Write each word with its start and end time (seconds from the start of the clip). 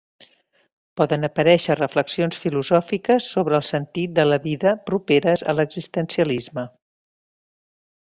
Poden 1.01 1.27
aparèixer 1.27 1.75
reflexions 1.81 2.39
filosòfiques 2.45 3.29
sobre 3.35 3.59
el 3.61 3.69
sentit 3.69 4.19
de 4.19 4.29
la 4.33 4.43
vida 4.49 4.77
properes 4.91 5.49
a 5.55 5.59
l'existencialisme. 5.61 6.71